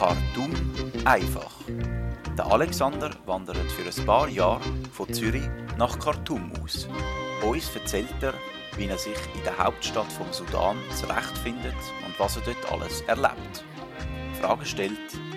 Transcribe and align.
Khartoum 0.00 0.50
einfach. 1.04 1.52
Der 2.38 2.46
Alexander 2.46 3.10
wandert 3.26 3.70
für 3.70 3.82
ein 3.82 4.06
paar 4.06 4.30
Jahre 4.30 4.62
von 4.94 5.12
Zürich 5.12 5.46
nach 5.76 5.98
Khartoum 5.98 6.52
aus. 6.64 6.88
Uns 7.46 7.76
erzählt 7.76 8.14
er, 8.22 8.32
wie 8.78 8.86
er 8.86 8.96
sich 8.96 9.18
in 9.34 9.44
der 9.44 9.58
Hauptstadt 9.58 10.10
vom 10.10 10.32
Sudan 10.32 10.78
zurechtfindet 10.98 11.76
und 12.06 12.18
was 12.18 12.38
er 12.38 12.42
dort 12.46 12.72
alles 12.72 13.02
erlebt. 13.02 13.62
Fragen 14.40 14.64
stellt 14.64 14.96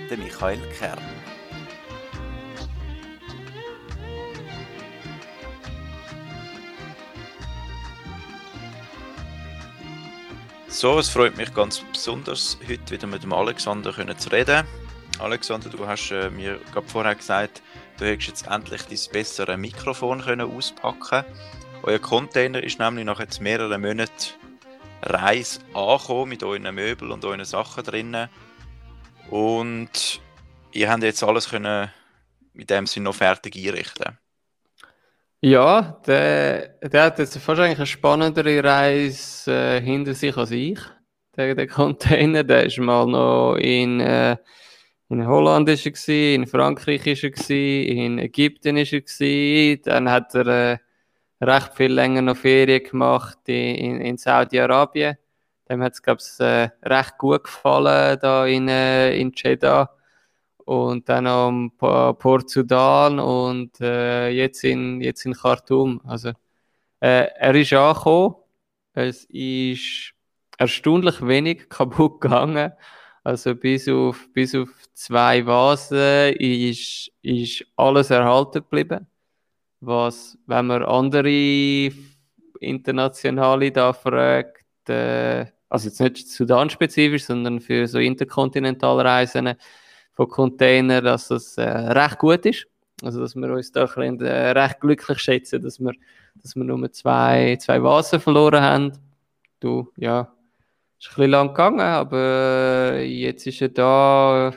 der 0.10 0.18
Michael 0.18 0.62
Kern. 0.80 1.04
So, 10.84 11.00
es 11.00 11.08
freut 11.08 11.38
mich 11.38 11.54
ganz 11.54 11.80
besonders, 11.80 12.58
heute 12.68 12.92
wieder 12.92 13.08
mit 13.08 13.24
dem 13.24 13.32
Alexander 13.32 13.94
zu 14.18 14.30
reden. 14.30 14.68
Alexander, 15.18 15.70
du 15.70 15.88
hast 15.88 16.12
äh, 16.12 16.30
mir 16.30 16.60
gerade 16.74 16.88
vorher 16.90 17.16
gesagt, 17.16 17.62
du 17.98 18.06
hättest 18.06 18.28
jetzt 18.28 18.48
endlich 18.48 18.82
dein 18.82 19.14
bessere 19.14 19.56
Mikrofon 19.56 20.20
können 20.20 20.52
auspacken 20.52 21.24
Euer 21.84 22.00
Container 22.00 22.62
ist 22.62 22.80
nämlich 22.80 23.06
nach 23.06 23.22
jetzt 23.22 23.40
mehreren 23.40 23.82
Monaten 23.82 24.34
Reise 25.04 25.62
angekommen 25.74 26.28
mit 26.28 26.44
euren 26.44 26.76
Möbeln 26.76 27.14
und 27.14 27.24
euren 27.24 27.46
Sachen 27.46 27.86
drinnen. 27.86 28.28
Und 29.30 30.20
ihr 30.74 30.92
habt 30.92 31.04
jetzt 31.04 31.24
alles 31.24 31.48
können 31.48 31.94
mit 32.52 32.70
dem 32.70 32.88
Sinne 32.88 33.06
noch 33.06 33.16
fertig 33.16 33.56
einrichten. 33.56 34.18
Ja, 35.46 36.00
der, 36.08 36.70
der 36.82 37.04
hat 37.04 37.20
jetzt 37.20 37.38
fast 37.38 37.60
eigentlich 37.60 37.78
eine 37.78 37.86
spannendere 37.86 38.64
Reise 38.64 39.52
äh, 39.52 39.82
hinter 39.82 40.14
sich 40.14 40.38
als 40.38 40.52
ich. 40.52 40.80
Der, 41.36 41.54
der 41.54 41.68
Container, 41.68 42.46
der 42.46 42.66
ist 42.68 42.80
mal 42.80 43.06
noch 43.06 43.56
in, 43.58 44.00
äh, 44.00 44.38
in 45.10 45.28
Holland 45.28 45.68
ist 45.68 45.86
er 45.86 45.92
gewesen, 45.92 46.44
in 46.44 46.48
Frankreich 46.48 47.06
ist 47.08 47.26
er 47.26 47.32
gewesen, 47.32 47.90
in 47.90 48.20
Ägypten 48.20 48.78
ist 48.78 48.94
er 48.94 49.02
gewesen, 49.02 49.82
dann 49.84 50.10
hat 50.10 50.34
er 50.34 50.48
äh, 50.48 50.78
recht 51.42 51.74
viel 51.76 51.92
länger 51.92 52.22
noch 52.22 52.38
Ferien 52.38 52.82
gemacht 52.82 53.40
in, 53.48 54.00
in 54.00 54.18
Saudi-Arabien. 54.18 55.18
Dem 55.70 55.84
hat 55.84 55.92
es, 55.92 56.02
glaube 56.02 56.22
ich, 56.22 56.40
äh, 56.40 56.70
recht 56.84 57.18
gut 57.18 57.44
gefallen 57.44 58.18
da 58.22 58.46
in, 58.46 58.70
äh, 58.70 59.14
in 59.18 59.34
Jeddah 59.36 59.90
und 60.66 61.10
dann 61.10 61.28
am 61.28 61.72
Port 61.78 62.50
Sudan 62.50 63.20
und 63.20 63.80
äh, 63.82 64.30
jetzt, 64.30 64.64
in, 64.64 65.02
jetzt 65.02 65.26
in 65.26 65.34
Khartoum. 65.34 66.02
Also, 66.06 66.30
äh, 67.00 67.28
er 67.38 67.56
ist 67.56 67.74
angekommen. 67.74 68.36
Es 68.94 69.26
ist 69.26 70.14
erstaunlich 70.58 71.26
wenig 71.26 71.70
kaputt 71.70 72.22
gegangen. 72.22 72.74
Also 73.24 73.56
bis 73.56 73.88
auf, 73.88 74.28
bis 74.34 74.54
auf 74.56 74.70
zwei 74.94 75.46
Vasen 75.46 76.36
ist, 76.36 77.12
ist 77.22 77.66
alles 77.76 78.10
erhalten 78.10 78.62
geblieben. 78.62 79.08
Was, 79.80 80.38
wenn 80.46 80.68
man 80.68 80.84
andere 80.84 81.92
internationale 82.60 83.72
da 83.72 83.94
fragt, 83.94 84.90
äh, 84.90 85.46
also 85.70 85.90
jetzt 85.90 86.00
nicht 86.02 86.30
Sudan-spezifisch, 86.30 87.26
sondern 87.26 87.60
für 87.60 87.88
so 87.88 88.00
Interkontinentalreisen, 88.00 89.56
von 90.14 90.28
Containern, 90.28 91.04
dass 91.04 91.28
das 91.28 91.58
äh, 91.58 91.64
recht 91.64 92.18
gut 92.20 92.46
ist. 92.46 92.68
Also, 93.02 93.20
dass 93.20 93.36
wir 93.36 93.52
uns 93.52 93.72
da 93.72 93.86
ein 93.86 94.22
äh, 94.22 94.52
recht 94.52 94.80
glücklich 94.80 95.20
schätzen, 95.20 95.62
dass 95.62 95.80
wir, 95.80 95.94
dass 96.36 96.56
wir 96.56 96.64
nur 96.64 96.92
zwei, 96.92 97.58
zwei 97.60 97.82
Vasen 97.82 98.20
verloren 98.20 98.62
haben. 98.62 98.94
Du, 99.60 99.92
ja, 99.98 100.34
ist 101.00 101.10
ein 101.10 101.16
bisschen 101.16 101.32
lang 101.32 101.48
gegangen, 101.50 101.82
aber 101.82 102.94
äh, 102.94 103.04
jetzt 103.04 103.46
ist 103.48 103.62
er 103.62 103.70
da, 103.70 104.54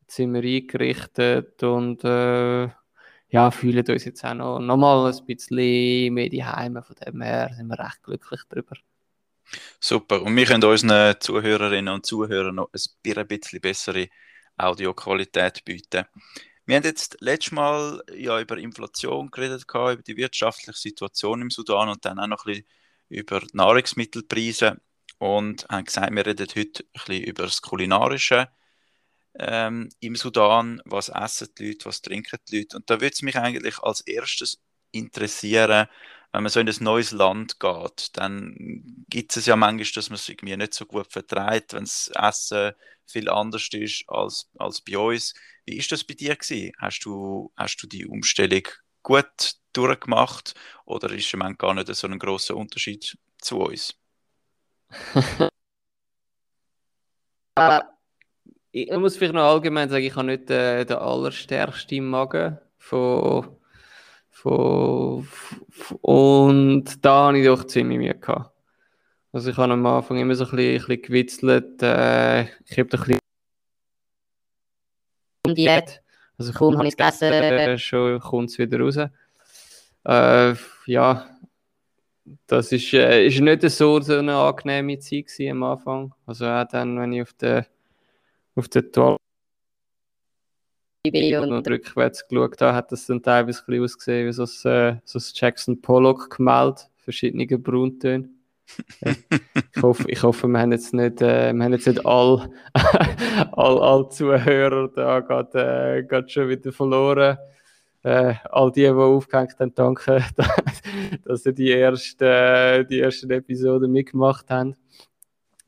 jetzt 0.00 0.16
sind 0.16 0.34
wir 0.34 0.42
eingerichtet 0.42 1.62
und 1.62 2.02
äh, 2.04 2.68
ja, 3.30 3.50
fühlen 3.50 3.86
uns 3.86 4.04
jetzt 4.04 4.24
auch 4.24 4.34
noch, 4.34 4.58
noch 4.58 4.76
mal 4.76 5.12
ein 5.12 5.26
bisschen 5.26 6.14
mehr 6.14 6.28
die 6.28 6.44
Heime. 6.44 6.82
Von 6.82 6.96
dem 6.96 7.20
her 7.20 7.50
sind 7.54 7.68
wir 7.68 7.78
recht 7.78 8.02
glücklich 8.02 8.40
darüber. 8.48 8.76
Super. 9.80 10.22
Und 10.22 10.34
wir 10.34 10.46
können 10.46 10.64
unseren 10.64 11.14
Zuhörerinnen 11.20 11.92
und 11.92 12.06
Zuhörern 12.06 12.54
noch 12.54 12.70
ein 12.72 13.26
bisschen 13.26 13.60
bessere 13.60 14.08
Audioqualität 14.58 15.64
bieten. 15.64 16.04
Wir 16.66 16.76
haben 16.76 16.84
jetzt 16.84 17.16
letztes 17.20 17.52
Mal 17.52 18.02
ja 18.14 18.38
über 18.40 18.58
Inflation 18.58 19.30
geredet, 19.30 19.64
über 19.68 19.96
die 19.96 20.16
wirtschaftliche 20.16 20.78
Situation 20.78 21.40
im 21.40 21.50
Sudan 21.50 21.88
und 21.88 22.04
dann 22.04 22.18
auch 22.18 22.26
noch 22.26 22.44
ein 22.44 22.52
bisschen 22.52 22.66
über 23.08 23.40
die 23.40 23.56
Nahrungsmittelpreise 23.56 24.80
und 25.18 25.66
haben 25.68 25.84
gesagt, 25.84 26.14
wir 26.14 26.26
reden 26.26 26.46
heute 26.54 26.84
ein 26.84 26.90
bisschen 26.92 27.24
über 27.24 27.44
das 27.44 27.62
Kulinarische 27.62 28.48
ähm, 29.38 29.88
im 30.00 30.16
Sudan. 30.16 30.82
Was 30.84 31.08
essen 31.08 31.48
die 31.58 31.68
Leute, 31.68 31.86
was 31.86 32.02
trinken 32.02 32.38
die 32.48 32.58
Leute? 32.58 32.76
Und 32.76 32.90
da 32.90 33.00
würde 33.00 33.14
es 33.14 33.22
mich 33.22 33.36
eigentlich 33.36 33.78
als 33.78 34.00
erstes 34.02 34.60
interessieren, 34.92 35.88
wenn 36.32 36.42
man 36.42 36.50
so 36.50 36.60
in 36.60 36.68
ein 36.68 36.76
neues 36.80 37.10
Land 37.12 37.58
geht, 37.58 38.10
dann 38.16 38.54
gibt 39.08 39.36
es 39.36 39.46
ja 39.46 39.56
manchmal, 39.56 39.86
dass 39.94 40.10
man 40.10 40.16
es 40.16 40.28
irgendwie 40.28 40.56
nicht 40.56 40.74
so 40.74 40.84
gut 40.84 41.10
vertreibt, 41.10 41.72
wenn 41.72 41.84
das 41.84 42.10
Essen 42.14 42.72
viel 43.06 43.30
anders 43.30 43.68
ist 43.72 44.04
als, 44.08 44.50
als 44.58 44.80
bei 44.82 44.98
uns. 44.98 45.34
Wie 45.64 45.78
ist 45.78 45.90
das 45.90 46.04
bei 46.04 46.14
dir 46.14 46.36
gewesen? 46.36 46.72
Hast 46.78 47.00
du, 47.00 47.50
hast 47.56 47.76
du 47.82 47.86
die 47.86 48.06
Umstellung 48.06 48.64
gut 49.02 49.54
durchgemacht 49.72 50.54
oder 50.84 51.10
ist 51.10 51.32
im 51.32 51.56
gar 51.56 51.74
nicht 51.74 51.94
so 51.94 52.06
ein 52.06 52.18
großer 52.18 52.54
Unterschied 52.56 53.16
zu 53.38 53.60
uns? 53.60 53.94
ich 58.72 58.90
muss 58.92 59.16
vielleicht 59.16 59.34
noch 59.34 59.44
allgemein 59.44 59.88
sagen, 59.88 60.04
ich 60.04 60.14
habe 60.14 60.26
nicht 60.26 60.50
äh, 60.50 60.84
den 60.84 60.98
allerstärksten 60.98 62.08
Magen 62.08 62.58
von 62.78 63.57
von, 64.38 65.28
und 66.00 67.04
da 67.04 67.26
habe 67.26 67.38
ich 67.38 67.46
doch 67.46 67.64
ziemlich 67.64 67.98
Mühe 67.98 68.14
gehabt. 68.14 68.52
Also 69.32 69.50
ich 69.50 69.56
habe 69.56 69.72
am 69.72 69.84
Anfang 69.84 70.18
immer 70.18 70.34
so 70.34 70.44
ein 70.44 70.50
bisschen, 70.50 70.74
ein 70.74 70.86
bisschen 70.86 71.02
gewitzelt. 71.02 71.82
Äh, 71.82 72.42
ich 72.66 72.78
habe 72.78 72.88
da 72.88 72.98
ein 72.98 73.04
bisschen 75.44 75.54
Diät. 75.54 76.02
Also 76.38 76.52
kaum 76.52 76.76
habe 76.76 76.86
ich 76.86 76.92
es 76.92 76.96
gegessen, 76.96 77.32
äh, 77.32 77.78
schon 77.78 78.20
kommt 78.20 78.50
es 78.50 78.58
wieder 78.58 78.78
raus. 78.78 78.96
Äh, 80.04 80.54
ja, 80.86 81.26
das 82.46 82.70
ist, 82.70 82.92
äh, 82.94 83.26
ist 83.26 83.40
nicht 83.40 83.68
so, 83.70 84.00
so 84.00 84.18
eine 84.18 84.36
angenehme 84.36 84.98
Zeit 85.00 85.26
am 85.50 85.64
Anfang. 85.64 86.14
Also 86.26 86.46
auch 86.46 86.64
dann, 86.70 86.98
wenn 87.00 87.12
ich 87.12 87.22
auf 87.22 87.32
der, 87.32 87.66
auf 88.54 88.68
der 88.68 88.90
Toilette 88.92 89.27
und 91.06 91.68
rückwärts 91.68 92.26
geschaut 92.26 92.60
habe, 92.60 92.74
hat 92.74 92.92
das 92.92 93.06
dann 93.06 93.22
teilweise 93.22 93.62
ein 93.66 93.82
ausgesehen 93.82 94.28
wie 94.28 94.32
so 94.32 94.42
ein, 94.42 94.72
äh, 94.72 95.00
so 95.04 95.18
ein 95.18 95.24
Jackson 95.34 95.80
Pollock 95.80 96.36
gemalt, 96.36 96.88
verschiedene 96.96 97.46
Brauntöne. 97.46 98.28
ich, 99.00 99.82
hoffe, 99.82 100.10
ich 100.10 100.22
hoffe, 100.22 100.46
wir 100.48 100.60
haben 100.60 100.72
jetzt 100.72 100.92
nicht, 100.92 101.22
äh, 101.22 101.52
wir 101.52 101.64
haben 101.64 101.72
jetzt 101.72 101.86
nicht 101.86 102.04
all, 102.04 102.50
all, 103.52 103.78
all 103.78 104.10
Zuhörer 104.10 104.88
da 104.88 105.20
gerade, 105.20 106.06
äh, 106.08 106.28
schon 106.28 106.48
wieder 106.48 106.72
verloren. 106.72 107.38
Äh, 108.02 108.34
all 108.50 108.70
die, 108.70 108.82
die 108.82 108.88
aufgehängt 108.90 109.58
haben, 109.58 109.74
danke, 109.74 110.24
dass 111.24 111.42
sie 111.42 111.54
die 111.54 111.72
ersten, 111.72 112.86
die 112.88 113.00
ersten 113.00 113.30
Episoden 113.30 113.90
mitgemacht 113.90 114.50
haben. 114.50 114.76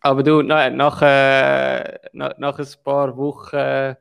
Aber 0.00 0.22
du, 0.22 0.42
nach, 0.42 0.70
nach, 0.70 1.02
äh, 1.02 1.98
nach, 2.12 2.38
nach 2.38 2.58
ein 2.58 2.66
paar 2.84 3.16
Wochen 3.16 3.96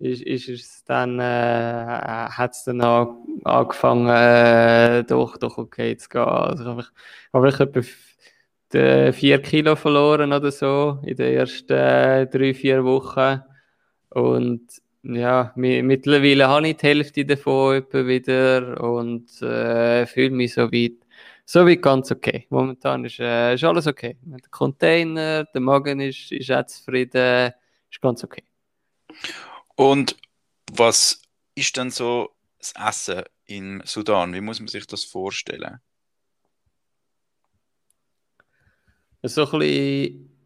ist, 0.00 0.22
ist 0.22 0.48
es 0.48 0.84
dann, 0.84 1.20
äh, 1.20 1.22
hat 1.22 2.52
es 2.52 2.64
dann 2.64 2.80
an, 2.80 3.16
angefangen, 3.44 4.08
äh, 4.08 5.04
doch, 5.04 5.36
doch 5.36 5.58
okay 5.58 5.96
zu 5.96 6.08
gehen. 6.08 6.22
Also 6.22 6.78
ich 6.78 6.86
habe 7.32 7.48
ich 7.48 7.60
etwa 7.60 9.12
vier 9.12 9.42
Kilo 9.42 9.76
verloren 9.76 10.32
oder 10.32 10.50
so 10.50 10.98
in 11.04 11.16
den 11.16 11.34
ersten 11.34 11.72
äh, 11.72 12.26
drei, 12.26 12.54
vier 12.54 12.84
Wochen. 12.84 13.42
Und 14.10 14.62
ja, 15.02 15.52
mittlerweile 15.56 16.48
habe 16.48 16.68
ich 16.68 16.76
die 16.76 16.86
Hälfte 16.86 17.24
davon 17.24 17.76
etwa 17.76 18.06
wieder 18.06 18.82
und 18.82 19.42
äh, 19.42 20.06
fühle 20.06 20.30
mich 20.30 20.54
so 20.54 20.72
weit, 20.72 21.06
so 21.44 21.66
weit 21.66 21.82
ganz 21.82 22.10
okay. 22.10 22.46
Momentan 22.50 23.04
ist, 23.04 23.18
äh, 23.20 23.54
ist 23.54 23.64
alles 23.64 23.86
okay. 23.86 24.16
Der 24.22 24.40
Container, 24.50 25.44
der 25.44 25.60
Magen 25.60 26.00
ist, 26.00 26.32
ist 26.32 26.50
auch 26.50 26.66
zufrieden, 26.66 27.52
ist 27.90 28.00
ganz 28.00 28.24
okay. 28.24 28.44
Und 29.80 30.14
was 30.70 31.22
ist 31.54 31.74
denn 31.78 31.90
so 31.90 32.28
das 32.58 32.74
Essen 32.86 33.22
im 33.46 33.80
Sudan? 33.86 34.34
Wie 34.34 34.42
muss 34.42 34.60
man 34.60 34.68
sich 34.68 34.86
das 34.86 35.04
vorstellen? 35.04 35.80
So 39.22 39.50
ein 39.50 39.58
bisschen 39.58 40.38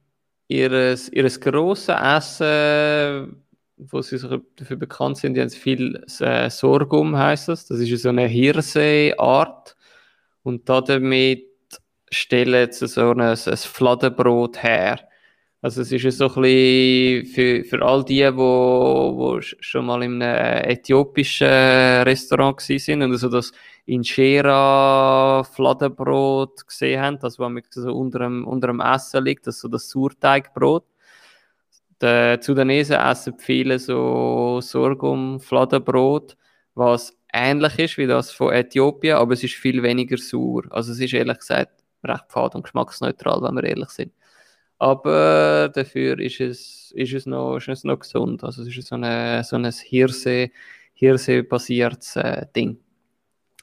ihres, 0.46 1.08
ihres 1.08 1.40
grossen 1.40 1.96
Essen, 1.96 3.42
wo 3.76 4.02
sie 4.02 4.18
so 4.18 4.36
dafür 4.36 4.76
bekannt 4.76 5.16
sind, 5.16 5.34
die 5.34 5.40
haben 5.40 5.50
viel 5.50 6.04
äh, 6.20 6.48
Sorghum, 6.48 7.16
heisst 7.16 7.48
das. 7.48 7.66
Das 7.66 7.80
ist 7.80 8.02
so 8.02 8.10
eine 8.10 8.28
Hirseart. 8.28 9.74
Und 10.44 10.68
damit 10.68 11.48
stellen 12.08 12.70
sie 12.70 12.86
so 12.86 13.10
ein, 13.10 13.20
ein 13.20 13.36
Fladenbrot 13.36 14.62
her. 14.62 15.08
Also 15.64 15.80
es 15.80 15.90
ist 15.92 16.18
so 16.18 16.26
ein 16.26 16.42
bisschen 16.42 17.26
für, 17.26 17.64
für 17.64 17.82
all 17.82 18.04
die, 18.04 18.22
wo, 18.36 19.14
wo 19.16 19.40
schon 19.40 19.86
mal 19.86 20.02
in 20.02 20.20
einem 20.22 20.62
äthiopischen 20.70 21.48
Restaurant 21.48 22.60
sind 22.60 23.00
und 23.00 23.12
also 23.12 23.30
das 23.30 23.50
Injera 23.86 25.42
Fladenbrot 25.42 26.66
gesehen 26.66 27.00
haben, 27.00 27.18
das 27.18 27.38
was 27.38 27.50
so 27.70 27.94
unter 27.94 28.18
dem, 28.18 28.46
unter 28.46 28.66
dem 28.66 28.80
Essen 28.80 29.24
liegt, 29.24 29.46
das 29.46 29.58
so 29.60 29.68
das 29.68 29.88
Sauerteigbrot. 29.88 30.84
Die 32.02 32.36
Sudanesen 32.42 32.96
essen 32.96 33.38
viele 33.38 33.78
so 33.78 34.60
Sorghum 34.60 35.40
Fladenbrot, 35.40 36.36
was 36.74 37.16
ähnlich 37.32 37.78
ist 37.78 37.96
wie 37.96 38.06
das 38.06 38.32
von 38.32 38.52
Äthiopien, 38.52 39.16
aber 39.16 39.32
es 39.32 39.42
ist 39.42 39.54
viel 39.54 39.82
weniger 39.82 40.18
sauer. 40.18 40.64
Also 40.68 40.92
es 40.92 41.00
ist 41.00 41.14
ehrlich 41.14 41.38
gesagt 41.38 41.72
recht 42.04 42.24
fad 42.28 42.54
und 42.54 42.64
geschmacksneutral, 42.64 43.40
wenn 43.40 43.54
wir 43.54 43.64
ehrlich 43.64 43.88
sind. 43.88 44.12
Aber 44.84 45.70
dafür 45.70 46.18
ist 46.18 46.40
es, 46.40 46.92
ist 46.94 47.14
es, 47.14 47.24
noch, 47.24 47.56
ist 47.56 47.68
es 47.68 47.84
noch 47.84 48.00
gesund. 48.00 48.44
Also 48.44 48.60
es 48.60 48.68
ist 48.68 48.86
so, 48.88 48.96
eine, 48.96 49.42
so 49.42 49.56
ein 49.56 49.64
Hirse, 49.64 50.50
Hirse-basiertes 50.92 52.16
äh, 52.16 52.44
Ding. 52.54 52.76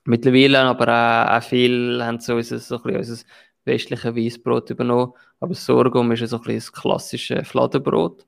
Mittlerweile 0.03 0.61
aber 0.61 0.87
auch, 0.87 1.37
auch 1.37 1.43
viel 1.47 2.03
haben 2.03 2.19
so 2.19 2.37
unser, 2.37 2.57
so 2.57 2.79
unser 2.83 3.23
westliches 3.65 4.15
Weißbrot 4.15 4.71
übernommen. 4.71 5.13
Aber 5.39 5.53
Sorghum 5.53 6.11
ist 6.11 6.27
so 6.27 6.41
ein 6.41 6.55
das 6.55 6.73
klassische 6.73 7.45
Fladenbrot. 7.45 8.25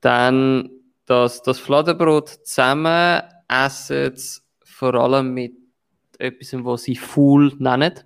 Dann 0.00 0.70
das, 1.06 1.42
das 1.42 1.60
Fladenbrot 1.60 2.28
zusammen 2.28 3.22
essen 3.46 4.16
sie 4.16 4.40
vor 4.64 4.94
allem 4.94 5.32
mit 5.32 5.54
etwas, 6.18 6.54
was 6.64 6.82
sie 6.82 6.96
Fool 6.96 7.52
nennen. 7.60 8.00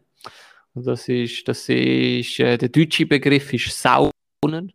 Das 0.85 1.09
ist, 1.09 1.47
das 1.49 1.69
ist 1.69 2.41
äh, 2.41 2.57
der 2.59 2.69
deutsche 2.69 3.07
Begriff 3.07 3.53
ist 3.53 3.71
Saunen. 3.81 4.73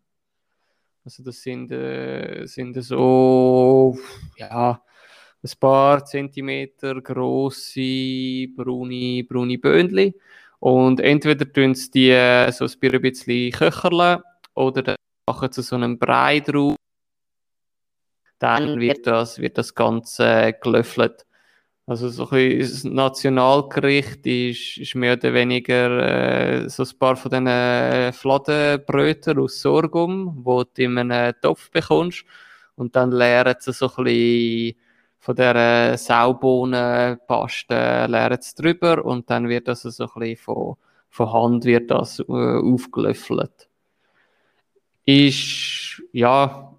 Also 1.05 1.23
das 1.23 1.41
sind, 1.41 1.71
äh, 1.71 2.45
sind 2.45 2.81
so 2.81 3.97
ja, 4.37 4.81
ein 5.43 5.51
paar 5.59 6.05
Zentimeter 6.05 7.01
große 7.01 8.47
braune, 8.55 9.23
braune 9.23 9.57
Böhnchen. 9.57 10.13
Und 10.59 11.01
entweder 11.01 11.51
tun 11.51 11.75
sie 11.75 11.91
die 11.91 12.09
äh, 12.11 12.49
so 12.51 12.65
ein 12.65 13.01
bisschen 13.01 13.51
köcherle 13.51 14.23
oder 14.53 14.95
machen 15.27 15.51
sie 15.51 15.61
so 15.61 15.75
einen 15.75 15.99
Brei 15.99 16.39
drauf. 16.39 16.75
Dann 18.39 18.79
wird 18.79 19.05
das, 19.07 19.39
wird 19.39 19.57
das 19.57 19.75
Ganze 19.75 20.53
gelöffelt. 20.61 21.25
Also 21.85 22.07
so 22.07 22.29
ein 22.29 22.59
das 22.59 22.85
Nationalgericht 22.85 24.25
ist, 24.25 24.77
ist 24.77 24.95
mehr 24.95 25.13
oder 25.13 25.33
weniger 25.33 26.63
äh, 26.63 26.69
so 26.69 26.83
ein 26.83 26.97
paar 26.97 27.17
von 27.17 27.29
diesen 27.29 27.47
äh, 27.47 28.13
Fladenbrötern 28.13 29.39
aus 29.39 29.59
Sorghum, 29.59 30.39
wo 30.45 30.63
du 30.63 30.81
in 30.81 30.97
einem 30.97 31.33
Topf 31.41 31.69
bekommst 31.71 32.23
und 32.77 32.95
dann 32.95 33.11
leeren 33.11 33.55
sie 33.59 33.73
so 33.73 33.91
ein 33.97 34.03
bisschen 34.05 34.75
von 35.19 35.35
der 35.35 35.97
Saubohnenpaste 35.97 38.05
leeren 38.07 38.41
sie 38.41 38.55
drüber 38.55 39.03
und 39.03 39.29
dann 39.29 39.49
wird 39.49 39.67
das 39.67 39.81
so 39.81 40.05
ein 40.05 40.09
bisschen 40.19 40.37
von, 40.37 40.75
von 41.09 41.33
Hand 41.33 41.65
wird 41.65 41.91
das 41.91 42.19
äh, 42.19 42.23
aufgelöffelt. 42.31 43.67
Ist, 45.05 46.01
ja, 46.13 46.73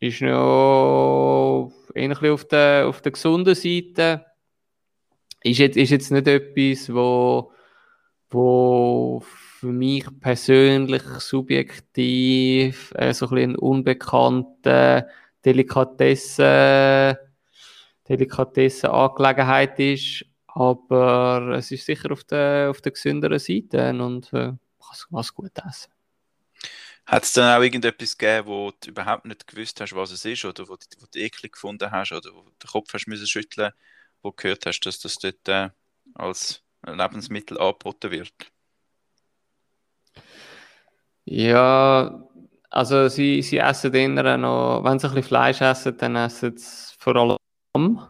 ist 0.00 0.22
noch 0.22 1.70
ähnlich 1.94 2.30
auf 2.30 2.46
der, 2.46 2.86
auf 2.88 3.02
der 3.02 3.12
gesunden 3.12 3.54
Seite 3.54 4.24
ist 5.42 5.58
jetzt, 5.58 5.76
ist 5.76 5.90
jetzt 5.90 6.10
nicht 6.10 6.26
etwas, 6.26 6.92
wo, 6.92 7.52
wo 8.30 9.22
für 9.60 9.66
mich 9.66 10.06
persönlich 10.20 11.02
subjektiv 11.02 12.92
äh, 12.94 13.12
so 13.12 13.26
ein 13.26 13.34
bisschen 13.34 13.56
unbekannte 13.56 15.08
Delikatesse, 15.44 17.18
Delikatessenangelegenheit 18.08 19.78
ist, 19.78 20.24
aber 20.46 21.56
es 21.56 21.70
ist 21.70 21.86
sicher 21.86 22.10
auf 22.12 22.24
der, 22.24 22.68
auf 22.70 22.80
der 22.80 22.92
gesünderen 22.92 23.38
Seite 23.38 23.90
und 23.90 24.32
äh, 24.32 24.52
was 25.10 25.34
gut 25.34 25.52
essen. 25.68 25.92
Hat 27.06 27.22
es 27.22 27.32
dann 27.32 27.56
auch 27.56 27.62
irgendetwas 27.62 28.18
gegeben, 28.18 28.48
wo 28.48 28.70
du 28.80 28.90
überhaupt 28.90 29.24
nicht 29.24 29.46
gewusst 29.46 29.80
hast, 29.80 29.94
was 29.94 30.10
es 30.10 30.24
ist, 30.24 30.44
oder 30.44 30.68
wo, 30.68 30.72
wo 30.72 31.06
du 31.10 31.18
eklig 31.18 31.52
gefunden 31.52 31.90
hast, 31.90 32.12
oder 32.12 32.30
wo 32.34 32.42
du 32.42 32.50
den 32.50 32.68
Kopf 32.70 32.92
hast 32.92 33.06
müssen 33.06 33.26
schütteln 33.26 33.72
wo 34.22 34.32
gehört 34.32 34.66
hast, 34.66 34.80
dass 34.80 34.98
das 34.98 35.18
dort 35.18 35.48
äh, 35.48 35.70
als 36.14 36.62
Lebensmittel 36.86 37.58
angeboten 37.58 38.10
wird? 38.10 38.52
Ja, 41.24 42.26
also 42.70 43.08
sie, 43.08 43.42
sie 43.42 43.58
essen 43.58 43.94
eher 43.94 44.38
noch, 44.38 44.82
wenn 44.84 44.98
sie 44.98 45.08
ein 45.08 45.14
bisschen 45.14 45.28
Fleisch 45.28 45.60
essen, 45.60 45.96
dann 45.98 46.16
essen 46.16 46.56
sie 46.56 46.94
vor 46.98 47.16
allem 47.16 47.36
Lamm. 47.74 48.08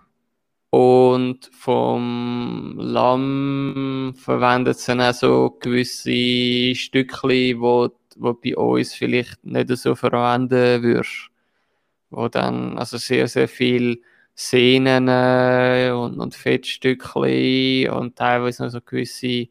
Und 0.71 1.51
vom 1.53 2.77
Lamm 2.79 4.15
verwendet 4.17 4.79
sie 4.79 4.93
dann 4.93 5.01
auch 5.01 5.15
so 5.15 5.57
gewisse 5.61 6.75
Stückchen, 6.75 7.61
wo, 7.61 7.89
wo 8.17 8.35
bei 8.35 8.57
uns 8.57 8.95
vielleicht 8.95 9.45
nicht 9.45 9.71
so 9.77 9.95
verwenden 9.95 10.83
würdest. 10.83 11.31
Wo 12.11 12.29
dann 12.29 12.79
also 12.79 12.99
sehr, 12.99 13.29
sehr 13.29 13.49
viel 13.49 14.03
Sehnen 14.40 15.08
äh, 15.08 15.90
und, 15.90 16.20
und 16.20 16.32
Fettstückchen 16.32 17.90
und 17.90 18.14
teilweise 18.14 18.62
noch 18.62 18.70
so 18.70 18.81
gewisse 18.81 19.49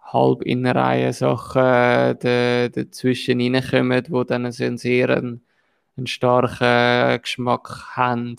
Halbinnereien 0.00 1.12
Sachen 1.12 1.60
äh, 2.24 2.70
dazwischen 2.70 3.40
reinkommen, 3.40 4.04
die 4.04 4.24
dann 4.28 4.46
einen 4.46 4.78
sehr 4.78 5.10
einen, 5.10 5.44
einen 5.96 6.06
starken 6.06 7.22
Geschmack 7.22 7.96
haben. 7.96 8.36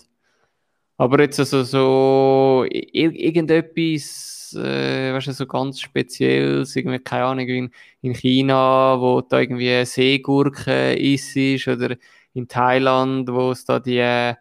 Aber 0.96 1.20
jetzt 1.20 1.42
also 1.42 1.64
so 1.64 2.66
irgendetwas, 2.70 4.56
äh, 4.58 5.14
weißt 5.14 5.28
du, 5.28 5.34
so 5.34 5.46
ganz 5.46 5.82
Spezielles, 5.82 6.74
irgendwie, 6.78 7.00
keine 7.00 7.26
Ahnung, 7.26 7.48
in, 7.50 7.72
in 8.02 8.14
China, 8.14 8.96
wo 9.02 9.20
da 9.20 9.42
irgendwie 9.42 9.84
Seegurke 9.84 10.94
ist, 10.94 11.36
oder 11.68 11.98
in 12.34 12.48
Thailand, 12.48 13.28
wo 13.30 13.52
es 13.52 13.66
da 13.66 13.82
die 13.82 14.36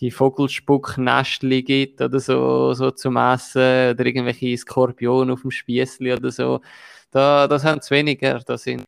die 0.00 0.10
Vogelspucknestli 0.10 1.62
gibt 1.62 2.00
oder 2.00 2.18
so, 2.20 2.72
so 2.74 2.90
zum 2.90 3.16
Essen 3.16 3.60
oder 3.92 4.06
irgendwelche 4.06 4.56
Skorpione 4.56 5.32
auf 5.32 5.42
dem 5.42 5.50
Spießli 5.50 6.12
oder 6.12 6.30
so. 6.32 6.60
Da, 7.10 7.46
das 7.48 7.64
haben 7.64 7.80
sie 7.80 7.90
weniger. 7.94 8.40
Das 8.40 8.64
sind 8.64 8.84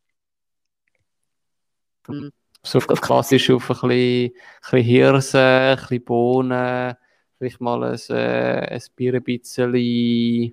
so 2.65 2.79
klassisch 2.81 3.51
auf 3.51 3.71
ein 3.71 3.89
bisschen, 3.89 4.27
ein 4.27 4.33
bisschen 4.63 4.83
Hirse, 4.85 5.41
ein 5.41 5.77
bisschen 5.77 6.05
Bohnen, 6.05 6.95
vielleicht 7.39 7.61
mal 7.61 7.85
ein, 7.85 7.99
äh, 8.11 8.75
ein 8.75 8.83
Bier 8.97 9.15
ein 9.15 9.23
bisschen, 9.23 9.75
ein 9.75 10.53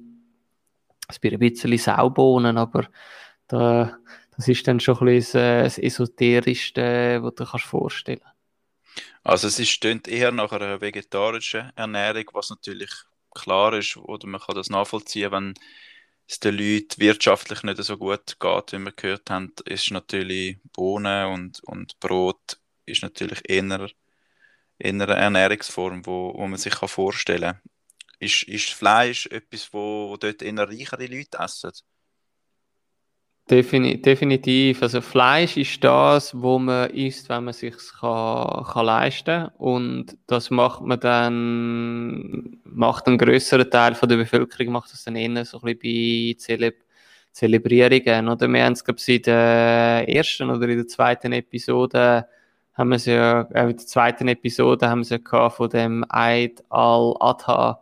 bisschen 1.39 1.77
Saubohnen, 1.77 2.57
aber 2.57 2.87
da, 3.47 3.97
das 4.35 4.47
ist 4.47 4.67
dann 4.67 4.79
schon 4.79 4.97
ein 4.99 5.05
bisschen 5.05 5.41
das, 5.41 5.75
das 5.75 5.83
Esoterischste, 5.83 7.19
was 7.21 7.35
du 7.35 7.43
dir 7.43 7.59
vorstellen 7.59 8.19
kannst. 8.21 8.32
Also 9.23 9.47
es 9.47 9.59
ist 9.59 9.83
eher 9.85 10.31
nach 10.31 10.51
einer 10.51 10.81
vegetarischen 10.81 11.71
Ernährung, 11.75 12.25
was 12.33 12.49
natürlich 12.49 12.91
klar 13.33 13.73
ist, 13.73 13.97
oder 13.97 14.27
man 14.27 14.41
kann 14.41 14.55
das 14.55 14.69
nachvollziehen, 14.69 15.31
wenn 15.31 15.53
es 16.27 16.39
den 16.39 16.55
Leuten 16.57 16.99
wirtschaftlich 16.99 17.63
nicht 17.63 17.81
so 17.83 17.97
gut 17.97 18.37
geht, 18.39 18.71
wie 18.73 18.79
wir 18.79 18.91
gehört 18.91 19.29
haben, 19.29 19.53
ist 19.65 19.91
natürlich 19.91 20.57
Bohnen 20.73 21.27
und, 21.33 21.63
und 21.63 21.99
Brot 21.99 22.59
ist 22.85 23.01
natürlich 23.03 23.41
eher, 23.49 23.89
eher 24.79 24.93
eine 24.93 25.05
Ernährungsform, 25.15 26.05
wo, 26.05 26.33
wo 26.35 26.47
man 26.47 26.59
sich 26.59 26.75
vorstellen 26.75 27.53
kann. 27.53 27.61
Ist, 28.19 28.43
ist 28.43 28.69
Fleisch 28.71 29.27
etwas, 29.27 29.73
wo, 29.73 30.09
wo 30.09 30.17
dort 30.17 30.41
eher 30.41 30.57
reichere 30.69 31.07
Leute 31.07 31.39
essen? 31.39 31.71
Defini 33.49 34.01
definitiv. 34.01 34.81
Also 34.81 35.01
Fleisch 35.01 35.57
ist 35.57 35.83
das, 35.83 36.33
wo 36.39 36.59
man 36.59 36.89
isst, 36.91 37.27
wenn 37.27 37.43
man 37.43 37.53
sich 37.53 37.75
kann, 37.99 38.63
kann 38.63 38.85
leisten. 38.85 39.47
Und 39.57 40.17
das 40.27 40.49
macht 40.49 40.81
man 40.81 40.99
dann 40.99 42.57
macht 42.63 43.07
ein 43.07 43.17
größerer 43.17 43.69
Teil 43.69 43.95
von 43.95 44.07
der 44.09 44.17
Bevölkerung 44.17 44.71
macht 44.73 44.93
das 44.93 45.03
dann 45.03 45.15
eher 45.17 45.45
so 45.45 45.61
ein 45.61 45.77
bisschen 45.77 46.33
bei 46.33 46.39
Zeleb 46.39 46.83
Zelebrierungen 47.33 48.29
oder? 48.29 48.47
Wir 48.47 48.63
haben 48.63 48.73
es 48.73 48.83
glaube 48.85 49.01
in 49.07 49.21
der 49.23 50.05
ersten 50.07 50.49
oder 50.49 50.67
in 50.69 50.77
der 50.77 50.87
zweiten 50.87 51.33
Episode 51.33 52.27
haben 52.73 52.89
wir 52.89 52.95
es 52.95 53.05
ja 53.05 53.41
äh, 53.53 53.69
in 53.71 53.77
der 53.77 53.77
zweiten 53.77 54.27
Episode 54.27 54.89
haben 54.89 54.99
wir 54.99 55.15
es 55.17 55.21
ja 55.31 55.49
von 55.49 55.69
dem 55.69 56.05
Eid 56.09 56.63
al-Adha 56.69 57.81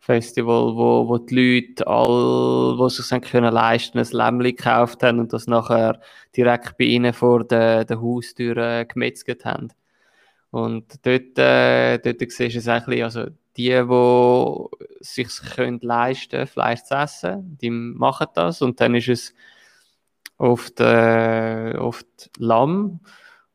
Festival, 0.00 0.74
wo, 0.76 1.08
wo 1.08 1.18
die 1.18 1.34
Leute, 1.34 1.86
all, 1.86 2.76
die 2.78 2.94
sich 2.94 3.08
dann 3.08 3.20
können 3.20 3.52
leisten, 3.52 3.98
ein 3.98 4.06
Lämmchen 4.10 4.56
gekauft 4.56 5.02
haben 5.02 5.18
und 5.18 5.32
das 5.32 5.46
nachher 5.46 6.00
direkt 6.36 6.78
bei 6.78 6.84
ihnen 6.84 7.12
vor 7.12 7.44
der, 7.44 7.84
der 7.84 8.00
Haustür 8.00 8.56
äh, 8.56 8.86
gemetzelt 8.86 9.44
haben. 9.44 9.68
Und 10.50 11.04
dort, 11.04 11.38
äh, 11.38 11.98
dort 11.98 12.30
siehst 12.30 12.54
du 12.54 12.58
es 12.58 12.68
eigentlich, 12.68 13.04
also 13.04 13.26
die, 13.56 13.70
die 13.70 14.66
sich 15.00 15.28
können 15.54 15.80
leisten 15.82 16.46
Fleisch 16.46 16.84
zu 16.84 16.94
essen, 16.94 17.58
die 17.60 17.70
machen 17.70 18.28
das 18.34 18.62
und 18.62 18.80
dann 18.80 18.94
ist 18.94 19.08
es 19.08 19.34
oft, 20.38 20.80
äh, 20.80 21.74
oft 21.76 22.30
Lamm 22.38 23.00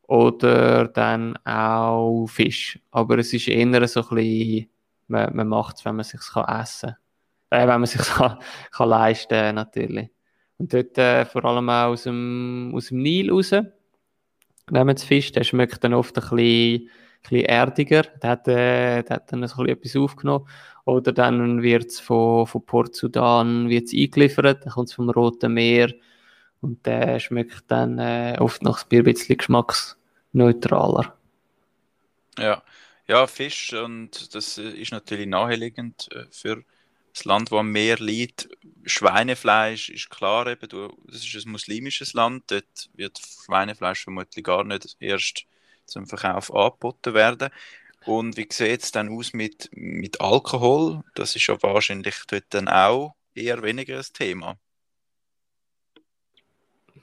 oder 0.03 0.87
dann 0.89 1.37
auch 1.45 2.27
Fisch. 2.27 2.79
Aber 2.91 3.17
es 3.17 3.33
ist 3.33 3.47
eher 3.47 3.87
so 3.87 4.01
ein 4.01 4.15
bisschen, 4.15 4.69
man, 5.07 5.35
man 5.35 5.47
macht 5.47 5.77
es, 5.77 5.85
wenn 5.85 5.95
man 5.95 6.01
es 6.01 6.09
sich 6.09 6.21
essen 6.21 6.35
kann. 6.39 6.95
Äh, 7.49 7.67
wenn 7.67 7.79
man 7.81 7.85
sich 7.85 8.01
kann, 8.01 8.39
kann 8.71 8.89
leisten 8.89 9.55
natürlich. 9.55 10.09
Und 10.57 10.73
dort 10.73 10.97
äh, 10.97 11.25
vor 11.25 11.45
allem 11.45 11.69
auch 11.69 11.89
aus 11.89 12.03
dem, 12.03 12.71
aus 12.75 12.87
dem 12.87 12.99
Nil 12.99 13.31
raus, 13.31 13.51
nehmen 14.71 14.97
sie 14.97 15.05
Fisch, 15.05 15.31
der 15.31 15.43
schmeckt 15.43 15.83
dann 15.83 15.93
oft 15.93 16.17
ein 16.17 16.21
bisschen, 16.21 16.35
ein 16.35 16.89
bisschen 17.21 17.45
erdiger, 17.45 18.03
der 18.03 18.29
hat, 18.29 18.47
äh, 18.47 19.03
der 19.03 19.15
hat 19.15 19.31
dann 19.31 19.43
ein 19.43 19.49
bisschen 19.49 19.69
etwas 19.69 19.95
aufgenommen. 19.95 20.47
Oder 20.85 21.13
dann 21.13 21.61
wird 21.61 21.85
es 21.85 21.99
von, 21.99 22.45
von 22.45 22.65
Port 22.65 22.95
Sudan 22.95 23.69
wird's 23.69 23.93
eingeliefert, 23.93 24.65
dann 24.65 24.73
kommt 24.73 24.89
es 24.89 24.95
vom 24.95 25.09
Roten 25.09 25.53
Meer 25.53 25.93
und 26.61 26.85
der 26.85 27.19
schmeckt 27.19 27.63
dann 27.67 27.99
äh, 27.99 28.37
oft 28.39 28.63
noch 28.63 28.83
ein 28.89 29.03
bisschen 29.03 29.37
geschmacksneutraler. 29.37 31.13
Ja. 32.37 32.63
Ja, 33.07 33.27
Fisch 33.27 33.73
und 33.73 34.33
das 34.33 34.57
ist 34.57 34.91
natürlich 34.91 35.27
naheliegend 35.27 36.09
äh, 36.11 36.25
für 36.31 36.63
das 37.13 37.25
Land, 37.25 37.51
wo 37.51 37.59
am 37.59 37.71
Meer 37.71 37.97
liegt. 37.97 38.49
Schweinefleisch 38.85 39.89
ist 39.89 40.09
klar, 40.09 40.47
eben, 40.47 40.67
du, 40.67 40.89
das 41.05 41.23
ist 41.23 41.45
ein 41.45 41.51
muslimisches 41.51 42.13
Land, 42.13 42.45
dort 42.47 42.89
wird 42.93 43.19
Schweinefleisch 43.45 44.03
vermutlich 44.03 44.43
gar 44.43 44.63
nicht 44.63 44.95
erst 44.99 45.45
zum 45.85 46.07
Verkauf 46.07 46.53
angeboten 46.53 47.13
werden. 47.13 47.49
Und 48.05 48.35
wie 48.35 48.47
sieht 48.51 48.83
es 48.83 48.91
dann 48.91 49.09
aus 49.09 49.33
mit, 49.33 49.69
mit 49.73 50.19
Alkohol? 50.19 51.03
Das 51.15 51.35
ist 51.35 51.47
ja 51.47 51.61
wahrscheinlich 51.61 52.15
dort 52.27 52.45
dann 52.49 52.67
auch 52.67 53.15
eher 53.33 53.61
weniger 53.63 53.97
ein 53.97 54.05
Thema. 54.13 54.57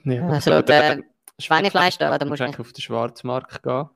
Ja, 0.03 0.27
also, 0.27 0.51
also 0.51 0.65
der 0.65 1.03
Schweinefleisch, 1.39 1.97
da, 1.97 2.17
da 2.17 2.25
musst 2.25 2.41
du 2.41 2.45
auf 2.45 2.73
den 2.73 2.81
Schwarzmarkt 2.81 3.63
gehen. 3.63 3.89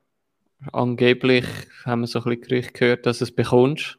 Angeblich 0.71 1.45
haben 1.85 2.01
wir 2.01 2.07
so 2.07 2.19
ein 2.19 2.23
bisschen 2.23 2.41
Gerüchte 2.41 2.73
gehört, 2.73 3.05
dass 3.05 3.19
du 3.19 3.25
es 3.25 3.31
bekommst 3.31 3.97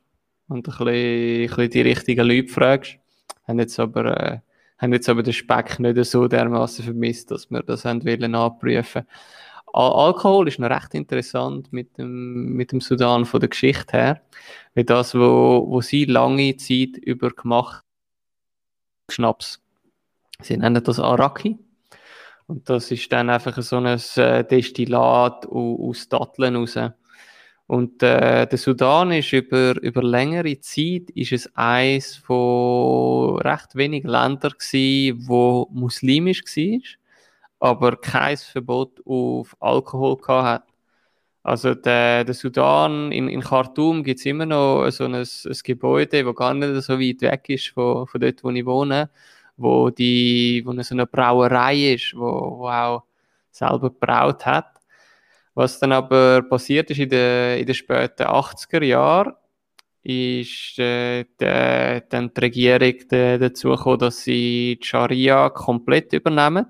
und 0.49 0.59
ein 0.59 0.63
bisschen, 0.63 0.89
ein 0.89 1.47
bisschen 1.47 1.71
die 1.71 1.81
richtigen 1.83 2.27
Leute 2.27 2.49
fragst. 2.49 2.99
Haben 3.47 3.59
jetzt 3.61 3.79
aber, 3.79 4.21
äh, 4.21 4.39
haben 4.79 4.93
jetzt 4.93 5.09
aber 5.09 5.23
den 5.23 5.33
Speck 5.33 5.79
nicht 5.79 6.05
so 6.05 6.29
dermaßen 6.29 6.85
vermisst, 6.85 7.31
dass 7.31 7.51
wir 7.51 7.63
das 7.63 7.85
haben 7.85 8.05
wollen 8.05 8.35
abprüfen. 8.35 9.07
Al 9.73 9.93
Alkohol 9.93 10.49
ist 10.49 10.59
noch 10.59 10.71
recht 10.71 10.95
interessant 10.95 11.73
mit 11.73 11.99
dem, 11.99 12.55
mit 12.55 12.73
dem 12.73 12.81
Sudan 12.81 13.27
von 13.27 13.41
der 13.41 13.51
Geschichte 13.51 13.97
her, 13.97 14.23
weil 14.75 14.85
das, 14.85 15.15
wo, 15.15 15.67
wo 15.69 15.81
sie 15.83 16.07
lange 16.07 16.57
Zeit 16.57 16.97
über 16.97 17.31
gemacht 17.31 17.85
Schnaps. 19.11 19.61
Sie 20.41 20.57
nennen 20.57 20.83
das 20.83 20.99
Araki. 20.99 21.59
Und 22.47 22.69
das 22.71 22.91
ist 22.91 23.13
dann 23.13 23.29
einfach 23.29 23.61
so 23.63 23.77
ein 23.79 24.01
äh, 24.17 24.45
Destillat 24.45 25.47
aus 25.47 26.09
Datteln 26.09 26.57
raus. 26.57 26.79
Und 27.67 28.03
äh, 28.03 28.47
der 28.47 28.59
Sudan 28.59 29.11
ist 29.11 29.33
über, 29.33 29.81
über 29.83 30.03
längere 30.03 30.61
Zeit 30.61 31.11
ist 31.15 31.33
es 31.33 31.51
eines 31.57 32.17
von 32.17 33.39
recht 33.41 33.75
wenigen 33.75 34.09
Ländern 34.09 34.53
gewesen, 34.53 35.27
wo 35.27 35.67
muslimisch 35.73 36.45
war, 36.45 37.71
aber 37.71 37.97
kein 37.97 38.37
Verbot 38.37 39.03
auf 39.05 39.57
Alkohol 39.59 40.17
hat. 40.29 40.63
Also 41.43 41.75
der, 41.75 42.25
der 42.25 42.35
Sudan 42.35 43.11
in, 43.13 43.29
in 43.29 43.41
Khartoum 43.41 44.05
gibt 44.05 44.21
es 44.21 44.27
immer 44.27 44.47
noch 44.47 44.89
so 44.91 45.05
ein, 45.05 45.15
ein 45.15 45.27
Gebäude, 45.65 46.25
das 46.25 46.35
gar 46.37 46.55
nicht 46.55 46.83
so 46.83 47.01
weit 47.01 47.23
weg 47.23 47.49
ist 47.49 47.69
von, 47.69 48.07
von 48.07 48.21
dort, 48.21 48.45
wo 48.45 48.51
ich 48.51 48.67
wohne, 48.67 49.11
wo, 49.57 49.91
die, 49.91 50.63
wo 50.65 50.73
so 50.83 50.95
eine 50.95 51.07
Brauerei 51.07 51.95
ist, 51.95 52.15
wo, 52.17 52.59
wo 52.59 52.69
auch 52.69 53.05
selber 53.51 53.91
gebraut 53.91 54.47
hat. 54.47 54.73
Was 55.55 55.79
dann 55.81 55.93
aber 55.93 56.43
passiert 56.43 56.91
ist 56.91 56.99
in 56.99 57.09
den, 57.09 57.61
in 57.61 57.67
den 57.67 57.75
späten 57.75 58.25
80er 58.25 58.85
Jahren, 58.85 59.33
ist 60.03 60.79
äh, 60.79 61.25
de, 61.41 62.03
dann 62.09 62.33
die 62.33 62.41
Regierung 62.41 62.95
de, 63.11 63.39
dazu 63.39 63.71
gekommen, 63.71 63.99
dass 63.99 64.23
sie 64.23 64.79
die 64.81 64.87
Scharia 64.87 65.49
komplett 65.51 66.13
übernehmen. 66.13 66.67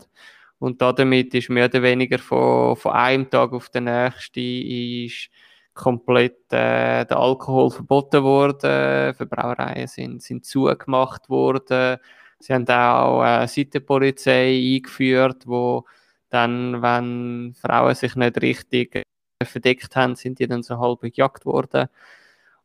Und 0.59 0.81
damit 0.81 1.35
ist 1.35 1.51
mehr 1.51 1.67
oder 1.67 1.83
weniger 1.83 2.19
von, 2.19 2.77
von 2.77 2.93
einem 2.93 3.29
Tag 3.29 3.53
auf 3.53 3.69
den 3.69 3.85
nächsten 3.85 4.41
ist 4.41 5.31
komplett 5.75 6.53
äh, 6.53 7.05
der 7.05 7.17
Alkohol 7.19 7.71
verboten 7.71 8.23
worden. 8.23 9.15
Verbrauereien 9.15 9.87
sind, 9.87 10.23
sind 10.23 10.47
zugemacht 10.47 11.29
worden. 11.29 11.99
Sie 12.47 12.55
haben 12.55 12.69
auch 12.69 13.23
eine 13.23 13.49
Seitenpolizei 13.49 14.77
eingeführt, 14.77 15.49
wo 15.49 15.85
dann, 16.29 16.81
wenn 16.81 17.55
Frauen 17.55 17.95
sich 17.97 18.15
nicht 18.15 18.41
richtig 18.41 19.03
verdeckt 19.43 19.97
haben, 19.97 20.15
sind 20.15 20.39
die 20.39 20.47
dann 20.47 20.63
so 20.63 20.79
halb 20.79 21.01
gejagt 21.01 21.45
worden 21.45 21.89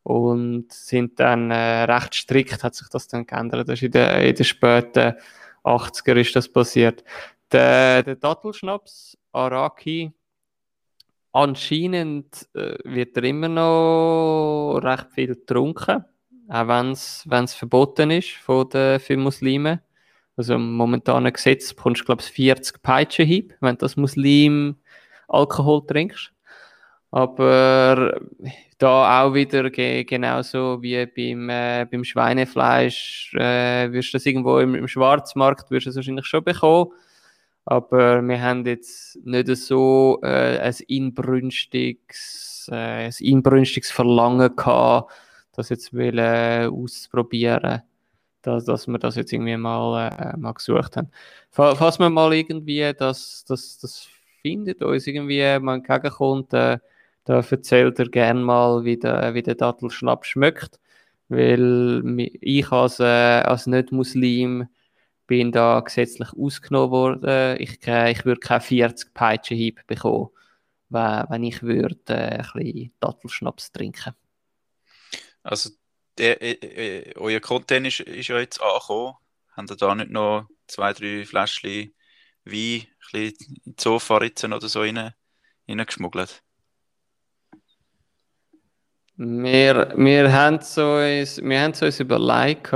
und 0.04 0.72
sind 0.72 1.20
dann 1.20 1.50
äh, 1.50 1.86
recht 1.86 2.14
strikt, 2.14 2.64
hat 2.64 2.76
sich 2.76 2.90
das 2.90 3.08
dann 3.08 3.26
geändert. 3.26 3.70
Das 3.70 3.80
ist 3.80 3.82
in 3.82 3.92
den, 3.92 4.22
in 4.22 4.36
den 4.36 4.46
späten 4.46 5.16
80er 5.64 6.16
ist 6.16 6.36
das 6.36 6.48
passiert. 6.48 7.04
Der, 7.52 8.04
der 8.04 8.18
Dattelschnaps, 8.18 9.18
Araki, 9.32 10.14
anscheinend 11.32 12.48
äh, 12.54 12.78
wird 12.84 13.18
er 13.18 13.24
immer 13.24 13.48
noch 13.48 14.80
recht 14.84 15.12
viel 15.12 15.30
getrunken, 15.30 16.06
auch 16.52 16.68
wenn 16.68 16.92
es 16.92 17.54
verboten 17.54 18.12
ist 18.12 18.32
von 18.32 18.70
den, 18.70 19.00
für 19.00 19.16
Muslime. 19.16 19.82
Also 20.36 20.56
im 20.56 20.74
momentanen 20.74 21.32
Gesetz 21.32 21.74
bekommst 21.74 22.02
du, 22.02 22.06
glaube 22.06 22.22
ich, 22.22 22.32
40 22.32 22.82
Peitschenhieb, 22.82 23.56
wenn 23.62 23.78
du 23.78 23.86
als 23.86 23.96
Muslim 23.96 24.76
Alkohol 25.30 25.86
trinkst. 25.86 26.34
Aber 27.12 28.20
da 28.78 29.24
auch 29.24 29.34
wieder 29.34 29.70
ge 29.70 30.04
genauso 30.04 30.82
wie 30.82 31.06
beim, 31.06 31.50
äh, 31.50 31.86
beim 31.90 32.04
Schweinefleisch 32.04 33.34
äh, 33.36 33.92
wirst 33.92 34.14
du 34.14 34.18
das 34.18 34.26
irgendwo 34.26 34.60
im, 34.60 34.76
im 34.76 34.88
Schwarzmarkt 34.88 35.72
wirst 35.72 35.86
du 35.86 35.90
das 35.90 35.98
wahrscheinlich 35.98 36.26
schon 36.26 36.44
bekommen. 36.44 36.92
Aber 37.66 38.22
wir 38.22 38.42
haben 38.42 38.66
jetzt 38.66 39.18
nicht 39.24 39.48
so 39.56 40.20
äh, 40.24 40.60
ein 40.60 40.76
inbrünstiges, 40.88 42.70
äh, 42.72 43.06
ein 43.06 43.14
inbrünstiges 43.20 43.92
Verlangen 43.92 44.56
gehabt, 44.56 45.12
das 45.54 45.70
jetzt 45.70 45.94
will, 45.94 46.20
äh, 46.20 46.68
auszuprobieren 46.68 47.84
dass, 48.42 48.66
dass 48.66 48.88
wir 48.88 48.98
das 49.00 49.16
jetzt 49.16 49.34
irgendwie 49.34 49.58
mal, 49.58 50.10
äh, 50.10 50.38
mal 50.38 50.54
gesucht 50.54 50.98
haben. 50.98 51.12
Falls 51.52 52.00
man 52.00 52.14
mal 52.14 52.34
irgendwie 52.34 52.92
das, 52.98 53.46
das, 53.48 53.78
das 53.80 54.08
findet, 54.42 54.84
uns 54.84 55.08
irgendwie 55.08 55.60
mal 55.60 55.76
entgegenkommt, 55.76 56.54
äh, 56.54 56.80
da 57.26 57.42
erzählt 57.42 58.00
er 58.00 58.10
gerne 58.10 58.42
mal, 58.42 58.84
wie 58.84 58.98
der, 58.98 59.34
wie 59.34 59.44
der 59.44 59.56
Dattelschnaps 59.56 60.28
schmeckt. 60.28 60.80
Weil 61.30 62.04
ich 62.42 62.72
als, 62.72 63.00
äh, 63.00 63.04
als 63.04 63.68
Nicht-Muslim 63.68 64.68
bin 65.28 65.52
da 65.52 65.80
gesetzlich 65.82 66.34
ausgenommen 66.34 66.92
worden. 66.92 67.58
Ich, 67.60 67.80
ich 67.88 68.26
würde 68.26 68.40
keine 68.40 68.62
40 68.62 69.14
Peitschenhieb 69.14 69.86
bekommen, 69.88 70.30
wenn, 70.90 71.44
ich 71.44 71.64
würde, 71.64 71.96
äh, 72.10 72.40
ein 72.40 72.52
bisschen 72.54 72.94
Dattelschnaps 73.00 73.72
trinken. 73.72 74.14
Also 75.44 75.72
der, 76.18 76.42
äh, 76.42 76.52
äh, 76.52 77.16
euer 77.16 77.40
Content 77.40 77.88
ist, 77.88 78.02
ist 78.02 78.28
ja 78.28 78.40
jetzt 78.40 78.62
angekommen. 78.62 79.16
Habt 79.56 79.72
ihr 79.72 79.78
da 79.78 79.96
nicht 79.96 80.12
noch 80.12 80.48
zwei, 80.68 80.94
drei 80.94 81.26
Fläschchen 81.26 81.94
Wein, 82.44 82.88
ein 83.14 83.32
bisschen 83.34 83.48
in 83.66 83.76
die 83.76 83.82
Sofaritzen 83.82 84.54
oder 84.54 84.68
so 84.68 84.82
rein, 84.82 85.14
reingeschmuggelt? 85.68 86.44
Wir, 89.18 89.94
wir 89.96 90.34
haben 90.34 90.56
es 90.56 90.78
uns, 90.78 91.44
wir 91.44 91.62
haben 91.62 91.74
uns 91.74 92.00
überlegt, 92.00 92.74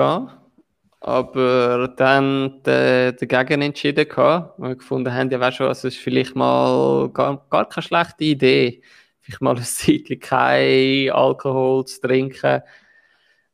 aber 1.00 1.88
dann 1.98 2.62
dagegen 2.64 3.62
entschieden, 3.64 4.08
gehabt, 4.08 4.60
weil 4.60 4.70
wir 4.70 4.76
gefunden 4.76 5.12
haben, 5.12 5.32
ja, 5.32 5.40
weißt 5.40 5.60
du, 5.62 5.64
es 5.66 5.84
ist 5.84 5.98
vielleicht 5.98 6.36
mal 6.36 7.10
gar, 7.10 7.44
gar 7.50 7.68
keine 7.68 7.84
schlechte 7.84 8.24
Idee, 8.26 8.84
vielleicht 9.26 9.42
mal 9.42 9.56
ein 9.58 9.64
Zeitchen 9.64 10.20
kein 10.20 11.10
Alkohol 11.12 11.86
zu 11.86 12.02
trinken 12.02 12.62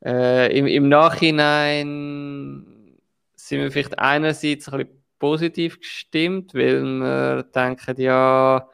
äh, 0.04 0.58
im, 0.58 0.68
Im 0.68 0.90
Nachhinein 0.90 2.66
sind 3.36 3.60
wir 3.60 3.72
vielleicht 3.72 4.00
einerseits 4.00 4.68
ein 4.70 4.80
bisschen 4.80 5.04
positiv 5.20 5.80
gestimmt, 5.80 6.54
weil 6.56 6.84
wir 6.84 7.44
denken, 7.44 8.01
ja, 8.01 8.68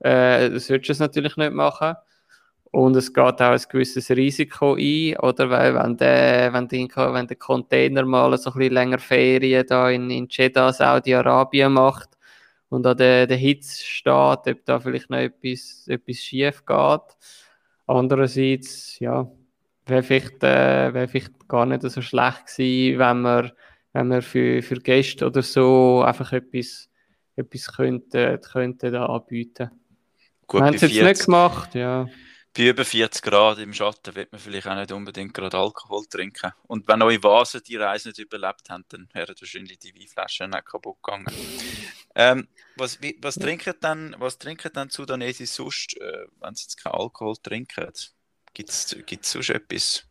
äh, 0.00 0.50
das 0.50 0.66
du 0.66 0.76
es 0.76 0.98
natürlich 0.98 1.36
nicht 1.36 1.52
machen. 1.52 1.94
Und 2.70 2.96
es 2.96 3.12
geht 3.14 3.24
auch 3.24 3.40
ein 3.40 3.60
gewisses 3.68 4.10
Risiko 4.10 4.74
ein, 4.74 5.16
oder? 5.18 5.48
Weil, 5.48 5.74
wenn 5.76 5.96
der, 5.96 6.52
wenn 6.52 6.68
der, 6.68 7.14
wenn 7.14 7.26
der 7.28 7.36
Container 7.36 8.04
mal 8.04 8.36
so 8.36 8.50
ein 8.50 8.58
bisschen 8.58 8.74
länger 8.74 8.98
Ferien 8.98 9.64
da 9.66 9.88
in, 9.90 10.10
in 10.10 10.26
Jeddah, 10.28 10.72
Saudi-Arabien 10.72 11.72
macht 11.72 12.13
und 12.74 12.86
an 12.86 12.96
der, 12.96 13.26
der 13.26 13.36
Hitze 13.36 13.84
steht, 13.84 14.12
ob 14.14 14.64
da 14.64 14.80
vielleicht 14.80 15.10
noch 15.10 15.18
etwas, 15.18 15.86
etwas 15.88 16.16
schief 16.16 16.64
geht. 16.66 17.16
Andererseits, 17.86 18.98
ja, 18.98 19.30
wäre 19.86 20.02
vielleicht, 20.02 20.42
äh, 20.42 20.92
wär 20.94 21.08
vielleicht 21.08 21.48
gar 21.48 21.66
nicht 21.66 21.82
so 21.82 22.02
schlecht 22.02 22.46
gewesen, 22.46 22.98
wenn 22.98 23.22
man, 23.22 23.52
wenn 23.92 24.08
man 24.08 24.22
für, 24.22 24.62
für 24.62 24.76
Gäste 24.76 25.26
oder 25.26 25.42
so 25.42 26.02
einfach 26.02 26.32
etwas, 26.32 26.88
etwas 27.36 27.72
könnten, 27.72 28.40
könnten 28.40 28.92
da 28.92 29.06
anbieten. 29.06 29.70
Gut, 30.46 30.60
Wir 30.60 30.66
haben 30.66 30.74
es 30.74 30.82
jetzt 30.82 30.92
40, 30.92 31.08
nicht 31.08 31.24
gemacht, 31.24 31.74
ja. 31.74 32.06
bei 32.56 32.68
über 32.68 32.84
40 32.84 33.22
Grad 33.22 33.58
im 33.58 33.72
Schatten 33.72 34.14
wird 34.14 34.32
man 34.32 34.40
vielleicht 34.40 34.66
auch 34.66 34.76
nicht 34.76 34.92
unbedingt 34.92 35.32
gerade 35.32 35.56
Alkohol 35.56 36.04
trinken. 36.06 36.52
Und 36.66 36.86
wenn 36.86 37.02
eure 37.02 37.22
Vasen 37.22 37.62
die 37.66 37.76
Reise 37.76 38.08
nicht 38.08 38.18
überlebt 38.18 38.68
haben, 38.68 38.84
dann 38.88 39.08
wären 39.12 39.34
wahrscheinlich 39.38 39.78
die 39.78 39.94
Weinflaschen 39.94 40.50
nicht 40.50 40.66
kaputt 40.66 41.02
gegangen. 41.02 41.26
Ähm, 42.14 42.48
was, 42.76 43.00
wie, 43.02 43.16
was 43.22 43.36
trinken 43.36 43.74
dann, 43.80 44.14
was 44.18 44.38
trinken 44.38 44.70
dann 44.72 44.90
Sudanesi 44.90 45.46
sonst, 45.46 45.96
äh, 46.00 46.26
wenn 46.40 46.54
sie 46.54 46.64
jetzt 46.64 46.82
keinen 46.82 46.94
Alkohol 46.94 47.36
trinken? 47.42 47.90
Gibt 48.52 48.70
es 48.70 48.96
sonst 49.22 49.50
etwas? 49.50 50.06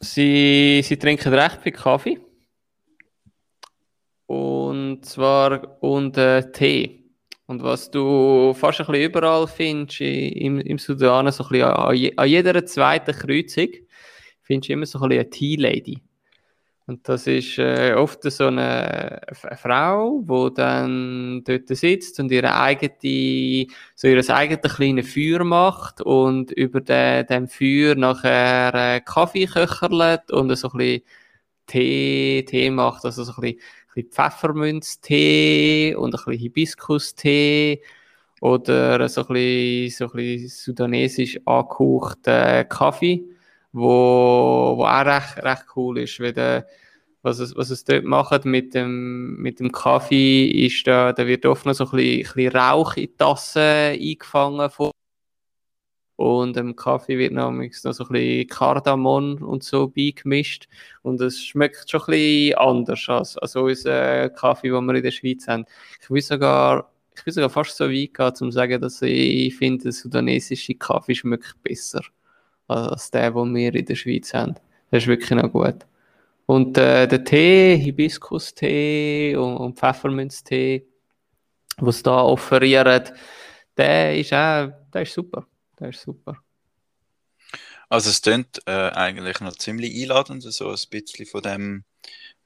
Sie, 0.00 0.80
sie 0.82 0.96
trinken 0.96 1.34
recht 1.34 1.62
viel 1.62 1.72
Kaffee. 1.72 2.20
Und 4.26 5.04
zwar 5.04 5.82
und 5.82 6.16
äh, 6.16 6.50
Tee. 6.52 7.04
Und 7.46 7.64
was 7.64 7.90
du 7.90 8.54
fast 8.54 8.80
ein 8.80 8.86
bisschen 8.86 9.02
überall 9.02 9.48
findest 9.48 10.00
im, 10.00 10.60
im 10.60 10.78
Sudan, 10.78 11.30
so 11.32 11.42
ein 11.42 11.48
bisschen 11.50 11.68
an, 11.68 11.96
je- 11.96 12.16
an 12.16 12.28
jeder 12.28 12.64
zweiten 12.64 13.12
Kreuzung, 13.12 13.68
findest 14.42 14.68
du 14.68 14.72
immer 14.72 14.86
so 14.86 15.00
ein 15.00 15.08
bisschen 15.08 15.20
eine 15.20 15.30
Tea-Lady. 15.30 15.98
Und 16.90 17.08
das 17.08 17.28
ist 17.28 17.56
äh, 17.58 17.94
oft 17.94 18.24
so 18.24 18.48
eine, 18.48 19.20
eine 19.44 19.56
Frau, 19.56 20.22
die 20.22 20.54
dann 20.54 21.40
dort 21.44 21.68
sitzt 21.68 22.18
und 22.18 22.32
ihre 22.32 22.52
eigene, 22.52 23.66
so 23.94 24.08
ihr 24.08 24.28
eigenes 24.28 24.74
kleines 24.74 25.12
Feuer 25.14 25.44
macht 25.44 26.00
und 26.00 26.50
über 26.50 26.80
de, 26.80 27.22
dem 27.22 27.46
Feuer 27.46 27.94
nachher 27.94 28.74
äh, 28.74 29.00
Kaffee 29.02 29.46
köcherlet 29.46 30.32
und 30.32 30.52
so 30.56 30.68
ein 30.72 30.78
bisschen 30.78 31.02
Tee, 31.68 32.44
Tee 32.44 32.70
macht, 32.70 33.04
also 33.04 33.22
so 33.22 33.34
ein 33.34 33.40
bisschen, 33.40 33.60
ein 33.60 33.94
bisschen 33.94 34.10
Pfefferminztee 34.10 35.94
und 35.94 36.12
ein 36.16 36.24
bisschen 36.24 36.40
Hibiskus-Tee 36.40 37.82
oder 38.40 39.08
so 39.08 39.28
ein 39.28 39.34
bisschen, 39.34 40.08
so 40.08 40.12
ein 40.12 40.16
bisschen 40.16 40.48
sudanesisch 40.48 41.38
angehauchten 41.46 42.68
Kaffee, 42.68 43.24
wo, 43.72 44.74
wo 44.76 44.84
auch 44.84 45.04
recht, 45.06 45.38
recht 45.38 45.64
cool 45.76 45.98
ist, 45.98 46.20
weil 46.20 46.32
der, 46.32 46.66
was 47.22 47.38
es, 47.38 47.54
was 47.56 47.70
es 47.70 47.84
dort 47.84 48.04
macht 48.04 48.44
mit 48.44 48.74
dem, 48.74 49.36
mit 49.36 49.60
dem 49.60 49.72
Kaffee, 49.72 50.46
ist 50.66 50.86
da, 50.86 51.12
da 51.12 51.26
wird 51.26 51.46
oft 51.46 51.66
noch 51.66 51.74
so 51.74 51.84
ein 51.84 51.90
bisschen, 51.92 52.26
ein 52.26 52.34
bisschen 52.34 52.56
Rauch 52.56 52.96
in 52.96 53.02
die 53.04 53.16
Tasse 53.16 53.60
eingefangen 53.60 54.70
von 54.70 54.90
und 56.16 56.54
im 56.58 56.76
Kaffee 56.76 57.16
wird 57.16 57.32
noch, 57.32 57.50
noch 57.50 57.72
so 57.72 58.04
ein 58.04 58.12
bisschen 58.12 58.46
Kardamom 58.48 59.42
und 59.42 59.64
so 59.64 59.88
beigemischt. 59.88 60.68
Und 61.00 61.18
es 61.22 61.42
schmeckt 61.42 61.90
schon 61.90 62.02
ein 62.02 62.06
bisschen 62.08 62.58
anders 62.58 63.08
als, 63.08 63.38
als 63.38 63.56
unser 63.56 64.28
Kaffee, 64.28 64.68
den 64.68 64.84
wir 64.84 64.96
in 64.96 65.02
der 65.02 65.12
Schweiz 65.12 65.48
haben. 65.48 65.64
Ich 66.02 66.10
will 66.10 66.20
sogar, 66.20 66.92
ich 67.16 67.24
will 67.24 67.32
sogar 67.32 67.48
fast 67.48 67.74
so 67.74 67.86
weit 67.86 68.12
gehen, 68.12 68.26
um 68.26 68.34
zu 68.34 68.50
sagen, 68.50 68.82
dass 68.82 69.00
ich 69.00 69.56
finde, 69.56 69.84
der 69.84 69.92
sudanesische 69.92 70.74
Kaffee 70.74 71.14
schmeckt 71.14 71.56
besser 71.62 72.02
als 72.70 73.10
der, 73.10 73.32
den 73.32 73.54
wir 73.54 73.74
in 73.74 73.84
der 73.84 73.94
Schweiz 73.96 74.32
haben. 74.34 74.54
Der 74.90 74.98
ist 74.98 75.06
wirklich 75.06 75.30
noch 75.30 75.50
gut. 75.50 75.86
Und 76.46 76.76
äh, 76.78 77.06
der 77.06 77.24
Tee, 77.24 77.76
Hibiskus-Tee 77.76 79.36
und, 79.36 79.56
und 79.56 79.78
Pfefferminztee, 79.78 80.84
was 81.76 82.02
da 82.02 82.22
offerieren, 82.22 83.04
der 83.76 84.18
ist 84.18 84.32
auch, 84.32 84.72
der 84.92 85.02
ist 85.02 85.14
super. 85.14 85.46
Der 85.78 85.90
ist 85.90 86.02
super. 86.02 86.36
Also 87.88 88.10
es 88.10 88.22
klingt 88.22 88.60
äh, 88.66 88.90
eigentlich 88.90 89.40
noch 89.40 89.52
ziemlich 89.52 90.00
einladend, 90.02 90.42
so 90.42 90.70
ein 90.70 90.78
bisschen 90.90 91.26
von 91.26 91.42
dem, 91.42 91.84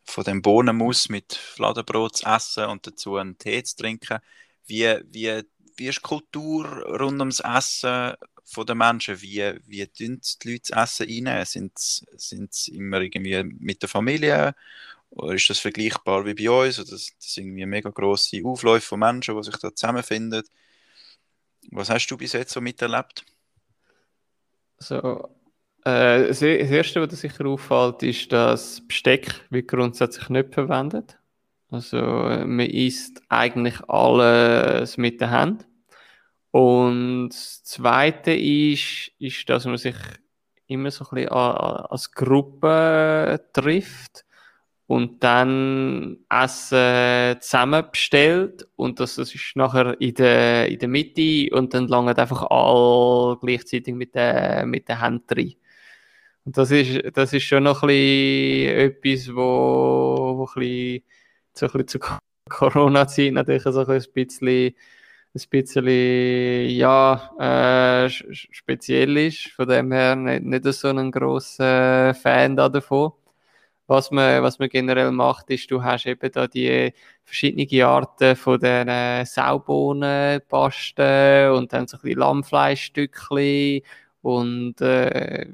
von 0.04 0.24
dem 0.24 0.42
Bohnenmus 0.42 1.08
mit 1.08 1.34
Fladenbrot 1.34 2.16
zu 2.16 2.26
essen 2.26 2.66
und 2.66 2.86
dazu 2.86 3.16
einen 3.16 3.36
Tee 3.36 3.62
zu 3.62 3.76
trinken. 3.76 4.18
Wie, 4.66 4.98
wie, 5.10 5.42
wie 5.76 5.88
ist 5.88 5.98
die 5.98 6.02
Kultur 6.02 6.66
rund 6.66 7.20
ums 7.20 7.40
Essen 7.40 8.14
von 8.44 8.66
den 8.66 8.78
Menschen? 8.78 9.20
Wie, 9.20 9.54
wie 9.66 9.86
tun 9.86 10.20
die 10.42 10.50
Leute 10.52 10.72
das 10.72 11.00
Essen 11.00 11.26
rein? 11.26 11.44
Sind 11.46 11.72
es 11.78 12.68
immer 12.68 13.00
irgendwie 13.00 13.42
mit 13.42 13.82
der 13.82 13.88
Familie? 13.88 14.54
Oder 15.10 15.34
ist 15.34 15.48
das 15.48 15.60
vergleichbar 15.60 16.26
wie 16.26 16.34
bei 16.34 16.50
uns? 16.50 16.78
Oder 16.78 16.90
das, 16.90 17.12
das 17.18 17.34
sind 17.34 17.46
irgendwie 17.46 17.66
mega 17.66 17.90
grosse 17.90 18.42
Aufläufe 18.44 18.86
von 18.86 19.00
Menschen, 19.00 19.36
die 19.36 19.42
sich 19.44 19.56
da 19.56 19.74
zusammenfinden? 19.74 20.42
Was 21.70 21.90
hast 21.90 22.06
du 22.08 22.16
bis 22.16 22.32
jetzt 22.32 22.52
so 22.52 22.60
miterlebt? 22.60 23.24
So, 24.78 25.28
äh, 25.84 26.26
das 26.26 26.40
das 26.40 26.42
Erste, 26.42 27.00
was 27.00 27.08
dir 27.08 27.16
sicher 27.16 27.46
auffällt, 27.46 28.02
ist, 28.02 28.32
dass 28.32 28.86
Besteck 28.86 29.46
wird 29.50 29.68
grundsätzlich 29.68 30.28
nicht 30.28 30.52
verwendet. 30.52 31.18
Also 31.70 31.96
äh, 31.96 32.44
man 32.44 32.66
isst 32.66 33.22
eigentlich 33.28 33.80
alles 33.88 34.96
mit 34.96 35.20
der 35.20 35.30
Hand. 35.30 35.66
Und 36.54 37.30
das 37.30 37.64
Zweite 37.64 38.30
ist, 38.32 39.10
ist, 39.18 39.48
dass 39.48 39.64
man 39.66 39.76
sich 39.76 39.96
immer 40.68 40.92
so 40.92 41.04
ein 41.06 41.14
bisschen 41.16 41.30
als 41.32 42.12
Gruppe 42.12 43.44
trifft 43.52 44.24
und 44.86 45.24
dann 45.24 46.18
Essen 46.30 47.40
zusammen 47.40 47.84
bestellt 47.90 48.68
und 48.76 49.00
das, 49.00 49.16
das 49.16 49.34
ist 49.34 49.56
nachher 49.56 50.00
in 50.00 50.14
der, 50.14 50.68
in 50.68 50.78
der 50.78 50.88
Mitte 50.88 51.52
und 51.56 51.74
dann 51.74 51.88
langen 51.88 52.16
einfach 52.16 52.44
alle 52.48 53.36
gleichzeitig 53.40 53.92
mit 53.94 54.14
der, 54.14 54.64
mit 54.66 54.86
der 54.88 55.00
Hand 55.00 55.24
rein. 55.36 55.54
Und 56.44 56.56
das 56.58 56.70
ist, 56.70 57.16
das 57.16 57.32
ist 57.32 57.44
schon 57.44 57.62
noch 57.64 57.82
ein 57.82 57.88
bisschen 57.88 58.78
etwas, 58.78 59.34
wo, 59.34 60.36
wo 60.38 60.46
ein 60.56 60.60
bisschen, 60.60 61.02
so 61.54 61.66
ein 61.66 61.84
bisschen 61.84 62.00
Ko- 62.00 62.18
Corona-Zeit 62.50 63.32
natürlich 63.32 63.62
so 63.62 63.80
ein 63.86 64.02
bisschen, 64.14 64.74
ein 65.34 65.42
bisschen 65.50 66.68
ja, 66.70 68.04
äh, 68.06 68.08
speziell 68.08 69.16
ist. 69.16 69.48
Von 69.48 69.68
dem 69.68 69.90
her 69.92 70.14
nicht, 70.16 70.44
nicht 70.44 70.64
so 70.74 70.88
ein 70.88 71.10
grosser 71.10 72.14
Fan 72.14 72.56
da 72.56 72.68
davon. 72.68 73.12
Was 73.86 74.10
man, 74.10 74.42
was 74.42 74.58
man 74.58 74.68
generell 74.70 75.10
macht, 75.12 75.50
ist, 75.50 75.70
du 75.70 75.82
hast 75.82 76.06
eben 76.06 76.32
da 76.32 76.46
die 76.46 76.92
verschiedenen 77.24 77.82
Arten 77.82 78.34
von 78.36 78.58
den 78.58 79.26
Saubohnenpasten 79.26 81.50
und 81.50 81.70
dann 81.72 81.86
so 81.86 81.98
ein 81.98 82.02
bisschen 82.02 82.18
Lammfleischstückchen 82.20 83.82
und 84.22 84.80
äh, 84.80 85.46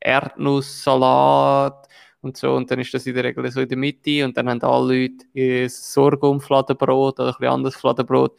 Erdnusssalat 0.00 1.88
und 2.22 2.36
so. 2.36 2.54
Und 2.54 2.70
dann 2.70 2.80
ist 2.80 2.94
das 2.94 3.06
in 3.06 3.14
der 3.14 3.24
Regel 3.24 3.50
so 3.50 3.60
in 3.60 3.68
der 3.68 3.78
Mitte 3.78 4.24
und 4.24 4.36
dann 4.36 4.48
haben 4.48 4.62
alle 4.62 5.02
Leute 5.02 5.26
ihr 5.34 5.68
Sorghumfladenbrot 5.68 7.20
oder 7.20 7.28
ein 7.28 7.34
bisschen 7.38 7.52
anderes 7.52 7.76
Fladenbrot. 7.76 8.36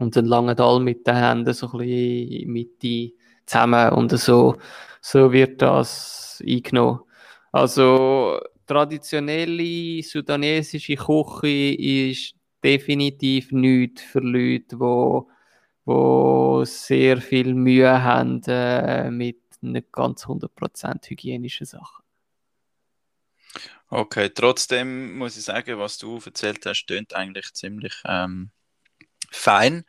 Und 0.00 0.16
dann 0.16 0.24
langen 0.24 0.58
alle 0.58 0.80
mit 0.80 1.06
den 1.06 1.14
Händen 1.14 1.54
so 1.54 1.66
ein 1.66 1.78
bisschen 1.78 2.28
die 2.28 2.46
Mitte 2.46 3.14
zusammen 3.46 3.90
und 3.92 4.10
so, 4.18 4.56
so 5.00 5.30
wird 5.30 5.62
das 5.62 6.42
eingenommen. 6.44 7.00
Also 7.52 8.40
traditionelle 8.66 10.02
sudanesische 10.02 10.96
Küche 10.96 11.74
ist 11.74 12.34
definitiv 12.64 13.52
nichts 13.52 14.02
für 14.02 14.20
Leute, 14.20 14.76
die 14.76 15.40
wo 15.84 16.64
sehr 16.64 17.20
viel 17.20 17.54
Mühe 17.54 18.02
haben 18.02 18.42
äh, 18.46 19.10
mit 19.10 19.40
nicht 19.60 19.92
ganz 19.92 20.24
100% 20.24 21.08
hygienischen 21.08 21.66
Sachen. 21.66 22.04
Okay, 23.88 24.30
trotzdem 24.30 25.18
muss 25.18 25.36
ich 25.36 25.44
sagen, 25.44 25.78
was 25.78 25.98
du 25.98 26.20
erzählt 26.24 26.64
hast, 26.64 26.86
klingt 26.86 27.14
eigentlich 27.14 27.52
ziemlich 27.54 27.94
ähm, 28.04 28.50
fein. 29.30 29.84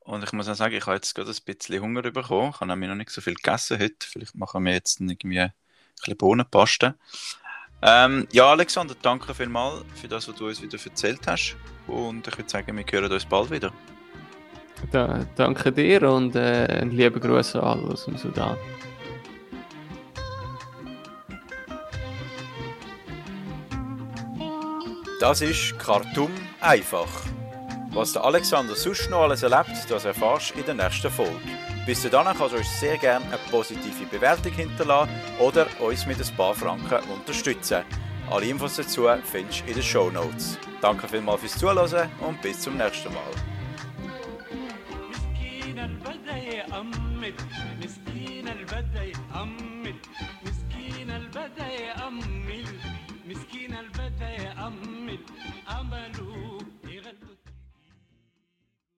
Und 0.00 0.24
ich 0.24 0.32
muss 0.32 0.48
auch 0.48 0.54
sagen, 0.54 0.74
ich 0.74 0.86
habe 0.86 0.96
jetzt 0.96 1.14
gerade 1.14 1.30
ein 1.30 1.36
bisschen 1.44 1.82
Hunger 1.82 2.02
bekommen. 2.02 2.50
Ich 2.50 2.60
habe 2.60 2.66
nämlich 2.66 2.88
noch 2.88 2.96
nicht 2.96 3.10
so 3.10 3.20
viel 3.20 3.34
gegessen 3.34 3.78
heute. 3.78 4.06
Vielleicht 4.06 4.34
machen 4.34 4.64
wir 4.64 4.72
jetzt 4.72 5.00
irgendwie 5.00 5.40
ein 5.40 5.52
bisschen 5.96 6.16
Bohnenpaste. 6.16 6.94
Ähm, 7.82 8.26
ja, 8.32 8.50
Alexander, 8.50 8.94
danke 9.00 9.34
vielmals 9.34 9.84
für 9.94 10.08
das, 10.08 10.28
was 10.28 10.34
du 10.34 10.48
uns 10.48 10.60
wieder 10.60 10.78
erzählt 10.84 11.26
hast. 11.26 11.56
Und 11.86 12.26
ich 12.26 12.36
würde 12.36 12.50
sagen, 12.50 12.76
wir 12.76 12.84
hören 12.90 13.12
uns 13.12 13.24
bald 13.24 13.50
wieder. 13.50 13.72
Da, 14.90 15.24
danke 15.36 15.72
dir 15.72 16.10
und 16.10 16.34
äh, 16.36 16.66
einen 16.66 16.90
lieben 16.90 17.20
Gruß 17.20 17.56
an 17.56 17.62
alle 17.62 17.82
aus 17.92 18.04
dem 18.04 18.16
Sudan. 18.16 18.56
Das 25.20 25.42
ist 25.42 25.78
Khartoum 25.78 26.30
einfach. 26.60 27.08
Was 27.89 28.13
der 28.13 28.23
Alexander 28.23 28.75
sonst 28.75 29.09
noch 29.09 29.21
alles 29.21 29.43
erlebt, 29.43 29.89
das 29.89 30.05
erfährst 30.05 30.53
du 30.53 30.59
in 30.59 30.65
der 30.65 30.75
nächsten 30.75 31.09
Folge. 31.09 31.39
Bis 31.85 32.01
dahin 32.09 32.37
kannst 32.37 32.53
du 32.53 32.57
uns 32.57 32.79
sehr 32.79 32.97
gerne 32.97 33.25
eine 33.25 33.37
positive 33.49 34.05
Bewertung 34.11 34.51
hinterlassen 34.51 35.11
oder 35.39 35.67
uns 35.79 36.05
mit 36.05 36.19
ein 36.19 36.35
paar 36.35 36.53
Franken 36.55 37.09
unterstützen. 37.09 37.83
Alle 38.29 38.47
Infos 38.47 38.75
dazu 38.75 39.07
findest 39.23 39.61
du 39.61 39.67
in 39.67 39.73
den 39.75 39.83
Show 39.83 40.09
Notes. 40.09 40.57
Danke 40.81 41.07
vielmals 41.07 41.41
fürs 41.41 41.57
Zuhören 41.57 42.09
und 42.21 42.41
bis 42.41 42.61
zum 42.61 42.77
nächsten 42.77 43.13
Mal. 43.13 43.33
مسكين 45.75 45.79
البدا 45.79 46.37
يأمل 46.37 47.33
مسكين 47.83 48.47
البدا 48.47 49.03